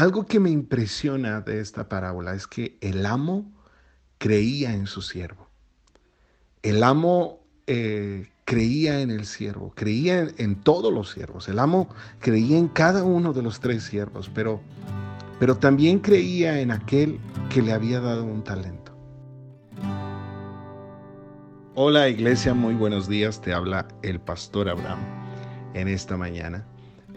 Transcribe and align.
algo 0.00 0.24
que 0.24 0.40
me 0.40 0.48
impresiona 0.48 1.42
de 1.42 1.60
esta 1.60 1.90
parábola 1.90 2.34
es 2.34 2.46
que 2.46 2.78
el 2.80 3.04
amo 3.04 3.52
creía 4.16 4.72
en 4.72 4.86
su 4.86 5.02
siervo. 5.02 5.50
El 6.62 6.82
amo 6.82 7.40
eh, 7.66 8.30
creía 8.46 9.02
en 9.02 9.10
el 9.10 9.26
siervo, 9.26 9.74
creía 9.76 10.26
en, 10.38 10.54
todos 10.62 10.90
los 10.90 11.10
siervos. 11.10 11.50
El 11.50 11.58
amo 11.58 11.90
creía 12.18 12.56
en 12.56 12.68
cada 12.68 13.04
uno 13.04 13.34
de 13.34 13.42
los 13.42 13.60
tres 13.60 13.82
siervos, 13.82 14.30
pero, 14.34 14.62
pero 15.38 15.58
también 15.58 15.98
creía 15.98 16.60
en 16.60 16.70
aquel 16.70 17.20
que 17.50 17.60
le 17.60 17.74
había 17.74 18.00
dado 18.00 18.24
un 18.24 18.42
talento. 18.42 18.92
Hola 21.74 22.08
iglesia, 22.08 22.54
muy 22.54 22.72
buenos 22.72 23.06
días. 23.06 23.42
Te 23.42 23.52
habla 23.52 23.86
el 24.00 24.18
pastor 24.18 24.70
Abraham 24.70 25.00
en 25.74 25.88
esta 25.88 26.16
mañana. 26.16 26.69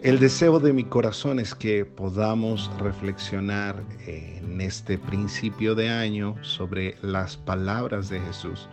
El 0.04 0.18
deseo 0.18 0.60
de 0.60 0.74
mi 0.74 0.84
corazón 0.84 1.40
es 1.40 1.54
que 1.54 1.86
podamos 1.86 2.70
reflexionar 2.78 3.82
en 4.06 4.60
este 4.60 4.98
principio 4.98 5.74
de 5.74 5.88
año 5.88 6.36
sobre 6.42 6.98
las 7.00 7.38
palabras 7.38 8.10
de 8.10 8.20
Jesús 8.20 8.68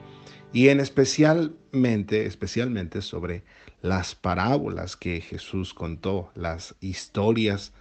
y 0.52 0.67
en 0.67 0.81
especialmente, 0.81 2.26
especialmente 2.26 3.02
sobre 3.02 3.45
las 3.81 4.13
parábolas 4.13 4.98
que 4.98 5.21
Jesús 5.21 5.73
contó, 5.73 6.31
las 6.35 6.76
historias 6.81 7.71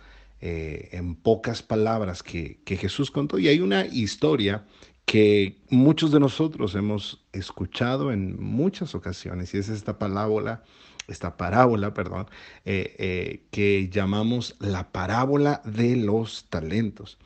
eh, 0.40 0.88
en 0.92 1.16
pocas 1.16 1.60
palabras 1.60 2.22
que, 2.22 2.60
que 2.64 2.76
Jesús 2.76 3.10
contó. 3.10 3.36
Y 3.40 3.48
hay 3.48 3.58
una 3.58 3.84
historia 3.84 4.64
que 5.06 5.56
muchos 5.70 6.12
de 6.12 6.20
nosotros 6.20 6.76
hemos 6.76 7.26
escuchado 7.32 8.12
en 8.12 8.40
muchas 8.40 8.94
ocasiones 8.94 9.52
y 9.54 9.58
es 9.58 9.68
esta 9.68 9.98
parábola 9.98 10.62
esta 11.10 11.36
parábola, 11.36 11.92
perdón, 11.94 12.26
eh, 12.64 12.94
eh, 12.98 13.42
que 13.50 13.88
llamamos 13.90 14.56
la 14.60 14.90
parábola 14.92 15.62
de 15.64 15.96
los 15.96 16.46
talentos. 16.48 17.18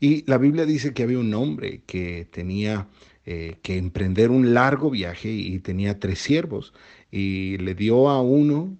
Y 0.00 0.24
la 0.30 0.38
Biblia 0.38 0.66
dice 0.66 0.94
que 0.94 1.02
había 1.02 1.18
un 1.18 1.34
hombre 1.34 1.82
que 1.86 2.26
tenía 2.30 2.88
eh, 3.26 3.56
que 3.62 3.78
emprender 3.78 4.30
un 4.30 4.54
largo 4.54 4.90
viaje 4.90 5.30
y 5.30 5.58
tenía 5.60 5.98
tres 5.98 6.18
siervos 6.20 6.72
y 7.10 7.58
le 7.58 7.74
dio 7.74 8.08
a 8.08 8.20
uno 8.20 8.76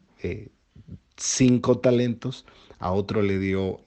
cinco 1.17 1.79
talentos, 1.79 2.47
a 2.79 2.93
otro 2.93 3.23
le 3.23 3.39
dio 3.39 3.81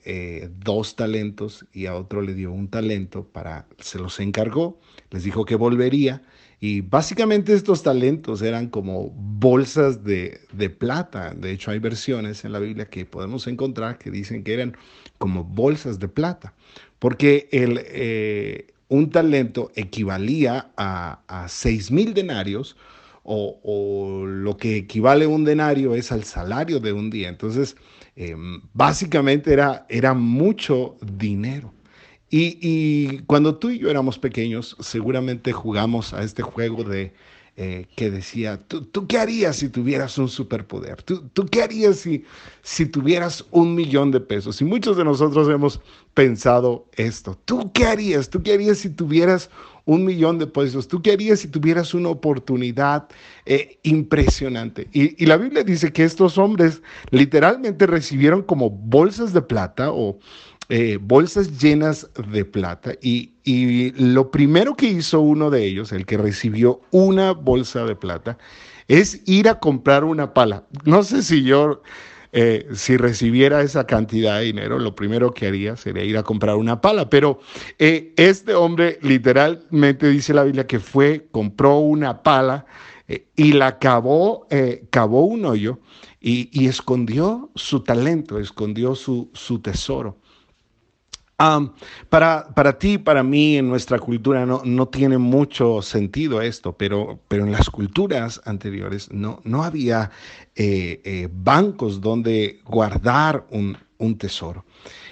dos 0.58 0.94
talentos 0.94 1.66
y 1.72 1.86
a 1.86 1.94
otro 1.94 2.20
le 2.20 2.34
dio 2.34 2.52
un 2.52 2.68
talento 2.68 3.24
para, 3.24 3.66
se 3.78 3.98
los 3.98 4.20
encargó, 4.20 4.78
les 5.10 5.24
dijo 5.24 5.46
que 5.46 5.56
volvería 5.56 6.22
y 6.60 6.80
básicamente 6.80 7.52
estos 7.52 7.82
talentos 7.82 8.40
eran 8.42 8.68
como 8.68 9.10
bolsas 9.10 10.02
de, 10.04 10.40
plata. 10.78 11.34
De 11.34 11.50
hecho, 11.52 11.70
hay 11.70 11.78
versiones 11.78 12.44
en 12.44 12.52
la 12.52 12.58
Biblia 12.58 12.86
que 12.86 13.04
podemos 13.04 13.46
encontrar 13.46 13.98
que 13.98 14.10
dicen 14.10 14.42
que 14.42 14.54
eran 14.54 14.76
como 15.18 15.44
bolsas 15.44 15.98
de 15.98 16.08
plata. 16.08 16.54
Porque 16.98 17.48
el, 17.52 17.80
eh, 17.84 18.68
un 18.88 19.10
talento 19.10 19.70
equivalía 19.74 20.70
a, 20.76 21.20
a 21.28 21.48
seis 21.48 21.90
mil 21.90 22.14
denarios 22.14 22.76
o, 23.26 24.24
lo 24.26 24.56
que 24.56 24.76
equivale 24.76 25.26
un 25.26 25.44
denario 25.44 25.94
es 25.94 26.12
al 26.12 26.24
salario 26.24 26.80
de 26.80 26.92
un 26.92 27.10
día. 27.10 27.28
Entonces, 27.28 27.76
em, 28.14 28.62
básicamente 28.72 29.52
era, 29.52 29.84
era 29.88 30.14
mucho 30.14 30.96
dinero. 31.02 31.72
Y, 32.30 33.18
cuando 33.26 33.56
tú 33.56 33.70
y 33.70 33.78
yo 33.78 33.88
éramos 33.88 34.18
pequeños, 34.18 34.76
seguramente 34.80 35.52
jugamos 35.52 36.12
a 36.12 36.22
este 36.22 36.42
juego 36.42 36.82
de 36.82 37.12
eh, 37.58 37.86
que 37.96 38.10
decía, 38.10 38.60
¿tú, 38.66 39.06
qué 39.06 39.16
harías 39.18 39.56
si 39.56 39.68
tuvieras 39.68 40.18
un 40.18 40.28
superpoder? 40.28 41.02
¿Tú, 41.02 41.46
qué 41.50 41.62
harías 41.62 41.96
si, 41.98 42.24
si 42.62 42.84
tuvieras 42.84 43.44
un 43.50 43.74
millón 43.74 44.10
de 44.10 44.20
pesos? 44.20 44.60
Y 44.60 44.64
muchos 44.64 44.96
de 44.96 45.04
nosotros 45.04 45.48
hemos 45.48 45.80
pensado 46.12 46.86
esto. 46.96 47.38
¿Tú 47.44 47.70
qué 47.72 47.86
harías? 47.86 48.28
¿Tú 48.28 48.42
qué 48.42 48.54
harías 48.54 48.78
si 48.78 48.90
tuvieras 48.90 49.48
un 49.86 50.04
millón 50.04 50.38
de 50.38 50.48
pesos? 50.48 50.88
¿Tú 50.88 51.00
qué 51.00 51.12
harías 51.12 51.40
si 51.40 51.48
tuvieras 51.48 51.94
una 51.94 52.10
oportunidad 52.10 53.08
eh, 53.46 53.78
impresionante? 53.84 54.88
Y 54.92 55.24
la 55.24 55.38
Biblia 55.38 55.62
dice 55.62 55.92
que 55.92 56.04
estos 56.04 56.36
hombres 56.36 56.82
literalmente 57.10 57.86
recibieron 57.86 58.42
como 58.42 58.68
bolsas 58.68 59.32
de 59.32 59.40
plata 59.40 59.92
o 59.92 60.18
eh, 60.68 60.98
bolsas 61.00 61.60
llenas 61.60 62.10
de 62.28 62.44
plata 62.44 62.92
y, 63.00 63.32
lo 63.96 64.32
primero 64.32 64.74
que 64.74 64.86
hizo 64.86 65.20
uno 65.20 65.50
de 65.50 65.64
ellos, 65.64 65.92
el 65.92 66.04
que 66.04 66.16
recibió 66.16 66.80
una 66.90 67.30
bolsa 67.30 67.84
de 67.84 67.94
plata, 67.94 68.36
es 68.88 69.22
ir 69.26 69.48
a 69.48 69.60
comprar 69.60 70.02
una 70.02 70.34
pala. 70.34 70.64
No 70.84 71.04
sé 71.04 71.22
si 71.22 71.44
yo, 71.44 71.82
eh, 72.32 72.66
si 72.74 72.96
recibiera 72.96 73.62
esa 73.62 73.86
cantidad 73.86 74.40
de 74.40 74.46
dinero, 74.46 74.80
lo 74.80 74.96
primero 74.96 75.32
que 75.32 75.46
haría 75.46 75.76
sería 75.76 76.02
ir 76.02 76.18
a 76.18 76.24
comprar 76.24 76.56
una 76.56 76.80
pala. 76.80 77.08
Pero 77.08 77.38
eh, 77.78 78.12
este 78.16 78.54
hombre 78.54 78.98
literalmente 79.02 80.08
dice 80.08 80.34
la 80.34 80.42
Biblia 80.42 80.66
que 80.66 80.80
fue, 80.80 81.28
compró 81.30 81.78
una 81.78 82.24
pala 82.24 82.66
y 83.36 83.52
la 83.52 83.78
cavó, 83.78 84.48
cavó 84.90 85.26
un 85.26 85.44
hoyo 85.44 85.78
y, 86.20 86.66
escondió 86.66 87.50
su 87.54 87.84
talento, 87.84 88.40
escondió 88.40 88.96
su, 88.96 89.30
su 89.32 89.60
tesoro 89.60 90.18
para, 91.36 92.48
para 92.54 92.78
ti, 92.78 92.96
para 92.96 93.22
mí, 93.22 93.58
en 93.58 93.68
nuestra 93.68 93.98
cultura 93.98 94.46
no, 94.46 94.62
no 94.64 94.88
tiene 94.88 95.18
mucho 95.18 95.82
sentido 95.82 96.40
esto, 96.40 96.72
pero, 96.72 97.20
pero 97.28 97.44
en 97.44 97.52
las 97.52 97.68
culturas 97.68 98.40
anteriores 98.46 99.12
no, 99.12 99.40
no 99.44 99.62
había 99.62 100.10
eh, 100.54 101.00
eh, 101.04 101.28
bancos 101.30 102.00
donde 102.00 102.60
guardar 102.64 103.46
un, 103.50 103.76
tesoro. 104.18 104.64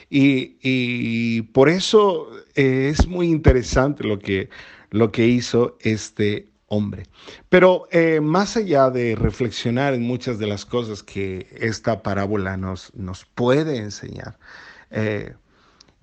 Y, 0.09 1.43
por 1.53 1.69
eso 1.69 2.31
eh, 2.55 2.89
es 2.93 3.07
muy 3.07 3.29
interesante 3.29 4.05
lo 4.05 4.19
que, 4.19 4.49
lo 4.91 5.11
que 5.11 5.27
hizo 5.27 5.77
este 5.81 6.49
hombre. 6.69 7.05
Pero 7.51 7.89
más 8.23 8.57
allá 8.57 8.91
de 8.91 9.15
reflexionar 9.17 9.93
en 9.95 10.03
muchas 10.03 10.39
de 10.39 10.47
las 10.47 10.65
cosas 10.65 11.03
que 11.03 11.49
esta 11.59 12.03
parábola 12.03 12.57
nos, 12.57 12.95
nos 12.95 13.25
puede 13.27 13.77
enseñar, 13.77 14.39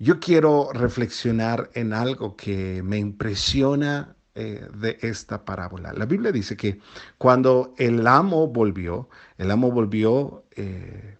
yo 0.02 0.18
quiero 0.18 0.72
reflexionar 0.72 1.70
en 1.74 1.92
algo 1.92 2.34
que 2.36 2.82
me 2.82 2.98
impresiona 2.98 4.16
eh, 4.34 4.66
de 4.74 4.98
esta 5.00 5.44
parábola. 5.44 5.92
La 5.92 6.06
Biblia 6.06 6.32
dice 6.32 6.56
que 6.56 6.80
cuando 7.18 7.72
el 7.78 8.04
amo 8.08 8.48
volvió, 8.48 9.08
el 9.38 9.52
amo 9.52 9.70
volvió 9.70 10.44
eh, 10.56 11.18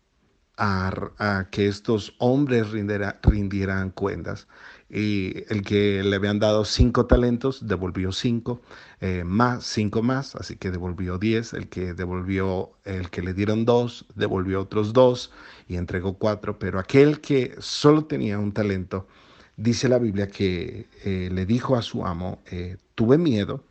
a, 0.56 1.47
que 1.53 1.69
estos 1.69 2.16
hombres 2.19 2.72
rindieran 2.72 3.91
cuentas 3.91 4.48
y 4.92 5.44
el 5.48 5.62
que 5.62 6.03
le 6.03 6.16
habían 6.16 6.38
dado 6.38 6.66
cinco 6.66 7.06
talentos 7.06 7.66
devolvió 7.66 8.12
cinco, 8.12 8.60
eh, 9.00 9.25
más 9.25 9.64
cinco 9.64 10.03
más, 10.03 10.36
así 10.36 10.56
que 10.56 10.70
devolvió 10.70 11.16
diez, 11.16 11.54
el 11.54 11.69
que 11.69 11.94
devolvió, 11.94 12.72
el 12.84 13.08
que 13.08 13.22
le 13.22 13.32
dieron 13.32 13.64
dos, 13.64 14.04
devolvió 14.14 14.60
otros 14.60 14.92
dos 14.92 15.32
y 15.66 15.76
entregó 15.76 16.19
cuatro, 16.19 16.58
pero 16.58 16.78
aquel 16.78 17.22
que 17.22 17.54
solo 17.58 18.04
tenía 18.04 18.38
un 18.38 18.52
talento, 18.52 19.08
dice 19.56 19.88
la 19.88 19.98
Biblia 19.98 20.28
que 20.28 20.88
eh, 21.04 21.31
le 21.32 21.47
dijo 21.47 21.75
a 21.75 21.81
su 21.81 22.04
amo, 22.04 22.42
eh, 22.50 22.76
tuve 22.94 23.16
miedo, 23.16 23.64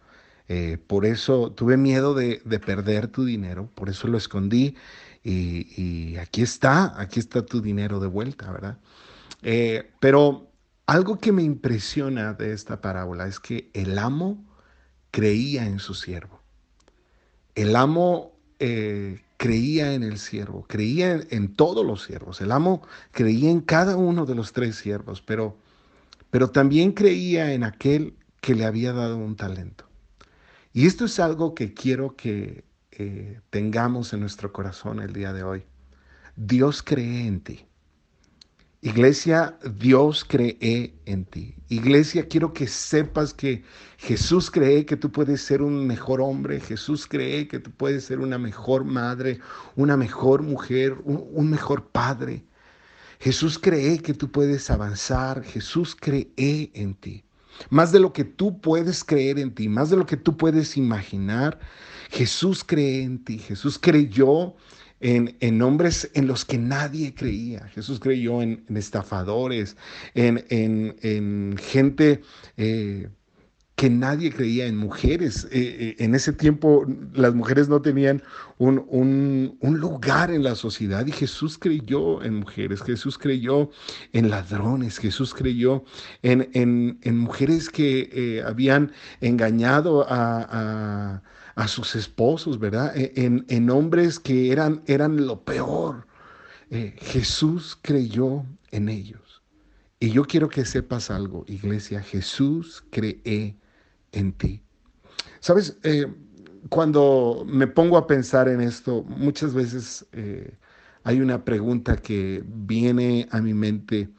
por 0.88 1.06
eso 1.06 1.54
tuve 1.54 1.78
miedo 1.78 2.14
de, 2.14 2.42
perder 2.66 3.08
tu 3.08 3.24
dinero, 3.24 3.70
por 3.74 3.88
eso 3.88 4.10
lo 4.10 4.18
escondí 4.18 4.76
y, 5.24 5.66
y, 5.82 6.18
aquí 6.18 6.42
está, 6.42 7.00
aquí 7.00 7.22
está 7.22 7.46
tu 7.46 7.62
dinero 7.62 8.02
de 8.02 8.08
vuelta, 8.08 8.52
¿verdad? 8.52 8.78
pero 10.02 10.51
algo 10.86 11.20
que 11.20 11.32
me 11.32 11.44
impresiona 11.44 12.34
de 12.34 12.54
esta 12.54 12.82
parábola 12.82 13.28
es 13.28 13.40
que 13.40 13.70
el 13.74 13.98
amo 13.98 14.44
creía 15.12 15.66
en 15.66 15.80
su 15.80 15.94
siervo. 15.94 16.42
El 17.56 17.76
amo 17.76 18.34
eh, 18.60 19.22
creía 19.38 19.94
en 19.94 20.04
el 20.04 20.18
siervo, 20.18 20.66
creía 20.68 21.20
en, 21.30 21.56
todos 21.56 21.86
los 21.86 22.04
siervos. 22.04 22.42
El 22.42 22.52
amo 22.52 22.82
creía 23.12 23.50
en 23.50 23.62
cada 23.62 23.98
uno 23.98 24.26
de 24.26 24.36
los 24.36 24.54
tres 24.54 24.76
siervos, 24.76 25.22
pero, 25.22 25.58
pero 26.30 26.52
también 26.52 26.92
creía 26.92 27.54
en 27.54 27.64
aquel 27.64 28.16
que 28.40 28.56
le 28.56 28.66
había 28.66 28.94
dado 28.94 29.18
un 29.18 29.36
talento. 29.36 29.86
Y 30.74 30.86
esto 30.86 31.06
es 31.06 31.20
algo 31.20 31.54
que 31.54 31.74
quiero 31.74 32.16
que 32.16 32.64
eh, 32.92 33.40
tengamos 33.50 34.14
en 34.14 34.22
nuestro 34.22 34.54
corazón 34.54 35.00
el 35.02 35.12
día 35.12 35.34
de 35.34 35.44
hoy. 35.44 35.64
Dios 36.36 36.84
cree 36.84 37.28
en 37.28 37.42
ti. 37.42 37.66
Iglesia, 38.84 39.60
Dios 39.78 40.26
cree 40.28 40.96
en 41.06 41.26
ti. 41.26 41.54
Iglesia, 41.70 42.28
quiero 42.28 42.52
que 42.52 42.66
sepas 42.66 43.32
que 43.32 43.64
Jesús 43.98 44.50
cree 44.50 44.88
que 44.88 44.98
tú 44.98 45.12
puedes 45.12 45.42
ser 45.42 45.62
un 45.62 45.86
mejor 45.86 46.20
hombre, 46.20 46.60
Jesús 46.60 47.06
cree 47.06 47.48
que 47.48 47.60
tú 47.60 47.70
puedes 47.70 48.06
ser 48.06 48.20
una 48.20 48.40
mejor 48.40 48.84
madre, 48.84 49.40
una 49.76 49.98
mejor 49.98 50.42
mujer, 50.42 50.98
un, 51.04 51.52
mejor 51.52 51.90
padre. 51.92 52.44
Jesús 53.20 53.60
cree 53.60 54.00
que 54.00 54.16
tú 54.16 54.32
puedes 54.32 54.72
avanzar, 54.72 55.44
Jesús 55.44 55.96
cree 55.96 56.32
en 56.74 56.96
ti. 56.96 57.24
Más 57.70 57.92
de 57.92 58.00
lo 58.00 58.12
que 58.14 58.24
tú 58.24 58.60
puedes 58.62 59.04
creer 59.04 59.38
en 59.38 59.54
ti, 59.54 59.70
más 59.70 59.92
de 59.92 59.98
lo 59.98 60.08
que 60.08 60.18
tú 60.18 60.38
puedes 60.38 60.76
imaginar, 60.76 61.60
Jesús 62.10 62.64
cree 62.64 63.04
en 63.04 63.24
ti. 63.24 63.38
Jesús 63.38 63.78
creyó 63.78 64.56
en, 65.02 65.36
en 65.40 65.62
hombres 65.62 66.10
en 66.14 66.28
los 66.28 66.46
que 66.46 66.58
nadie 66.58 67.14
creía. 67.14 67.68
Jesús 67.70 68.00
creyó 68.00 68.42
en, 68.42 68.64
estafadores, 68.74 69.76
en, 70.14 70.46
en 70.50 71.58
gente 71.58 72.22
eh, 72.58 73.10
que 73.82 73.90
nadie 73.90 74.32
creía 74.32 74.68
en 74.68 74.78
mujeres. 74.78 75.46
Eh, 75.46 75.50
eh, 75.54 75.96
en 75.98 76.14
ese 76.14 76.34
tiempo 76.34 76.86
las 77.16 77.34
mujeres 77.34 77.68
no 77.68 77.82
tenían 77.82 78.22
un, 78.60 79.58
lugar 79.60 80.30
en 80.30 80.44
la 80.44 80.54
sociedad 80.54 81.04
y 81.08 81.12
Jesús 81.12 81.58
creyó 81.58 82.22
en 82.22 82.36
mujeres, 82.36 82.84
Jesús 82.84 83.18
creyó 83.18 83.72
en 84.14 84.30
ladrones, 84.30 85.00
Jesús 85.00 85.34
creyó 85.34 85.84
en, 86.22 87.00
mujeres 87.18 87.72
que 87.72 88.08
eh, 88.14 88.44
habían 88.46 88.92
engañado 89.20 90.06
a, 90.08 91.24
sus 91.66 91.96
esposos, 91.96 92.60
¿verdad? 92.60 92.96
E, 92.96 93.14
en, 93.16 93.70
hombres 93.72 94.20
que 94.20 94.52
eran, 94.52 94.84
eran 94.86 95.26
lo 95.26 95.44
peor. 95.44 96.06
Jesús 96.70 97.80
creyó 97.82 98.46
en 98.70 98.90
ellos. 98.90 99.42
Y 100.00 100.12
yo 100.12 100.26
quiero 100.26 100.50
que 100.50 100.66
sepas 100.66 101.10
algo, 101.10 101.46
iglesia, 101.48 102.04
Jesús 102.04 102.84
cree 102.92 103.60
en 104.12 104.34
ti. 104.34 104.64
Sabes, 105.40 105.78
eh, 105.84 106.08
cuando 106.70 107.44
me 107.48 107.68
pongo 107.68 107.98
a 107.98 108.08
pensar 108.08 108.48
en 108.48 108.62
esto, 108.62 109.04
muchas 109.04 109.54
veces 109.54 110.06
eh, 110.12 110.56
hay 111.04 111.22
una 111.22 111.44
pregunta 111.44 111.98
que 111.98 112.44
viene 112.46 113.28
a 113.32 113.42
mi 113.42 113.54
mente 113.54 114.10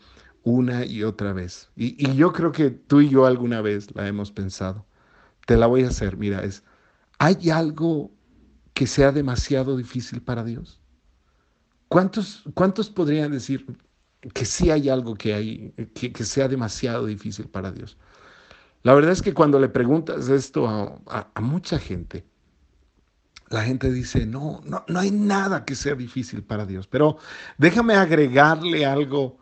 una 0.42 0.84
y 0.84 1.04
otra 1.04 1.32
vez. 1.32 1.70
Y, 1.76 2.14
yo 2.14 2.32
creo 2.32 2.52
que 2.52 2.70
tú 2.70 3.00
y 3.00 3.08
yo 3.08 3.26
alguna 3.26 3.60
vez 3.60 3.94
la 3.94 4.08
hemos 4.08 4.32
pensado. 4.32 4.84
Te 5.46 5.56
la 5.56 5.66
voy 5.66 5.84
a 5.84 5.88
hacer. 5.88 6.16
Mira, 6.16 6.42
es, 6.42 6.64
¿hay 7.18 7.50
algo 7.50 8.10
que 8.74 8.86
sea 8.86 9.12
demasiado 9.12 9.76
difícil 9.76 10.20
para 10.20 10.44
Dios? 10.44 10.80
¿Cuántos, 11.88 12.42
cuántos 12.54 12.90
podrían 12.90 13.32
decir 13.32 13.66
que 14.34 14.44
sí 14.44 14.70
hay 14.70 14.88
algo 14.88 15.14
que, 15.14 15.34
hay, 15.34 15.72
que, 15.94 16.12
que 16.12 16.24
sea 16.24 16.48
demasiado 16.48 17.06
difícil 17.06 17.48
para 17.48 17.70
Dios? 17.70 17.98
La 18.82 18.94
verdad 18.94 19.12
es 19.12 19.22
que 19.22 19.34
cuando 19.34 19.60
le 19.60 19.68
preguntas 19.68 20.28
esto 20.28 20.68
a, 20.68 21.40
mucha 21.40 21.78
gente, 21.78 22.24
la 23.48 23.62
gente 23.62 23.92
dice, 23.92 24.26
no, 24.26 24.60
no, 24.64 24.84
no 24.88 24.98
hay 24.98 25.10
nada 25.10 25.64
que 25.64 25.74
sea 25.74 25.94
difícil 25.94 26.42
para 26.42 26.66
Dios. 26.66 26.88
Pero 26.88 27.18
déjame 27.58 27.94
agregarle 27.94 28.84
algo 28.84 29.38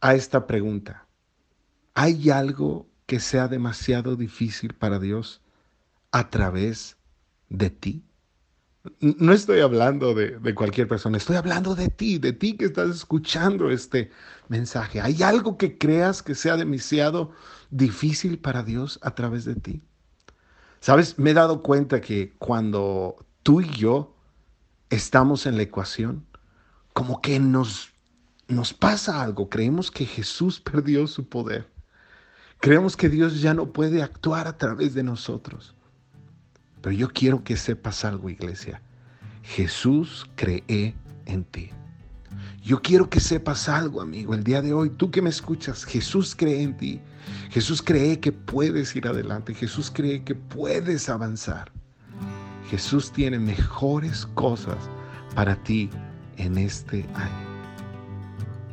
a 0.00 0.14
esta 0.14 0.46
pregunta. 0.46 1.06
¿Hay 1.94 2.28
algo 2.30 2.88
que 3.06 3.20
sea 3.20 3.48
demasiado 3.48 4.16
difícil 4.16 4.74
para 4.74 4.98
Dios 4.98 5.40
a 6.10 6.28
través 6.28 6.98
de 7.48 7.70
ti? 7.70 8.04
No 9.00 9.32
estoy 9.32 9.60
hablando 9.60 10.12
de, 10.12 10.54
cualquier 10.54 10.86
persona, 10.86 11.16
estoy 11.16 11.36
hablando 11.36 11.74
de 11.74 11.88
ti, 11.88 12.18
de 12.18 12.34
ti 12.34 12.54
que 12.54 12.66
estás 12.66 12.90
escuchando 12.90 13.70
este 13.70 14.10
mensaje. 14.48 15.00
¿Hay 15.00 15.22
algo 15.22 15.56
que 15.56 15.78
creas 15.78 16.22
que 16.22 16.34
sea 16.34 16.58
demasiado 16.58 17.32
difícil 17.70 18.38
para 18.38 18.62
Dios 18.62 18.98
a 19.02 19.14
través 19.14 19.46
de 19.46 19.54
ti? 19.54 19.82
Sabes, 20.80 21.18
me 21.18 21.30
he 21.30 21.34
dado 21.34 21.62
cuenta 21.62 22.02
que 22.02 22.34
cuando 22.38 23.24
tú 23.42 23.62
y 23.62 23.70
yo 23.70 24.14
estamos 24.90 25.46
en 25.46 25.56
la 25.56 25.62
ecuación, 25.62 26.26
como 26.92 27.22
que 27.22 27.40
nos 27.40 27.90
pasa 28.78 29.22
algo. 29.22 29.48
Creemos 29.48 29.90
que 29.90 30.04
Jesús 30.04 30.60
perdió 30.60 31.06
su 31.06 31.26
poder. 31.26 31.70
Creemos 32.60 32.98
que 32.98 33.08
Dios 33.08 33.40
ya 33.40 33.54
no 33.54 33.72
puede 33.72 34.02
actuar 34.02 34.46
a 34.46 34.58
través 34.58 34.92
de 34.92 35.02
nosotros. 35.02 35.74
Pero 36.84 36.94
yo 36.94 37.08
quiero 37.08 37.42
que 37.42 37.56
sepas 37.56 38.04
algo, 38.04 38.28
iglesia. 38.28 38.82
Jesús 39.42 40.26
cree 40.34 40.94
en 41.24 41.44
ti. 41.44 41.70
Yo 42.62 42.82
quiero 42.82 43.08
que 43.08 43.20
sepas 43.20 43.70
algo, 43.70 44.02
amigo, 44.02 44.34
el 44.34 44.44
día 44.44 44.60
de 44.60 44.74
hoy, 44.74 44.90
tú 44.90 45.10
que 45.10 45.22
me 45.22 45.30
escuchas, 45.30 45.86
Jesús 45.86 46.34
cree 46.36 46.60
en 46.60 46.76
ti. 46.76 47.00
Jesús 47.48 47.80
cree 47.80 48.20
que 48.20 48.32
puedes 48.32 48.94
ir 48.94 49.08
adelante. 49.08 49.54
Jesús 49.54 49.90
cree 49.90 50.24
que 50.24 50.34
puedes 50.34 51.08
avanzar. 51.08 51.72
Jesús 52.68 53.10
tiene 53.10 53.38
mejores 53.38 54.26
cosas 54.34 54.76
para 55.34 55.56
ti 55.64 55.88
en 56.36 56.58
este 56.58 57.06
año, 57.14 57.46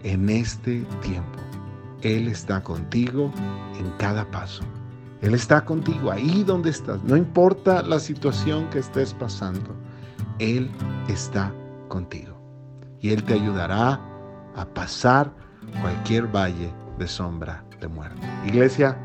en 0.04 0.30
este 0.30 0.82
tiempo. 1.02 1.40
Él 2.02 2.28
está 2.28 2.62
contigo 2.62 3.32
en 3.80 3.90
cada 3.92 4.30
paso. 4.32 4.66
Él 5.22 5.36
está 5.36 5.64
contigo 5.64 6.12
ahí 6.12 6.44
donde 6.44 6.72
estás. 6.72 7.04
No 7.04 7.16
importa 7.16 7.84
la 7.84 8.00
situación 8.00 8.70
que 8.70 8.80
estés 8.80 9.14
pasando. 9.14 9.76
Él 10.40 10.70
está 11.08 11.54
contigo. 11.88 12.36
Y 13.00 13.12
Él 13.12 13.24
te 13.24 13.34
ayudará 13.34 14.00
a 14.56 14.66
pasar 14.66 15.32
cualquier 15.82 16.28
valle 16.28 16.74
de 16.98 17.08
sombra 17.08 17.64
de 17.80 17.88
muerte. 17.88 18.22
Iglesia, 18.46 18.98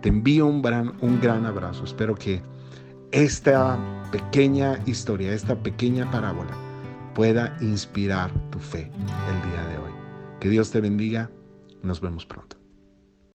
te 0.00 0.08
envío 0.08 0.46
un 0.46 0.62
gran, 0.62 0.94
un 1.00 1.20
gran 1.20 1.44
abrazo. 1.44 1.84
Espero 1.84 2.14
que 2.14 2.42
esta 3.12 3.78
pequeña 4.10 4.78
historia, 4.86 5.32
esta 5.32 5.56
pequeña 5.56 6.10
parábola 6.10 6.52
pueda 7.14 7.56
inspirar 7.60 8.30
tu 8.50 8.58
fe 8.58 8.90
el 8.90 9.50
día 9.50 9.66
de 9.68 9.78
hoy. 9.78 9.92
Que 10.38 10.48
Dios 10.48 10.70
te 10.70 10.80
bendiga. 10.80 11.30
Nos 11.82 12.00
vemos 12.00 12.26
pronto. 12.26 12.59